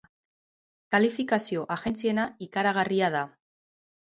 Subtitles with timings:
[0.95, 3.25] Kalifikazio agentziena ikaragarria da.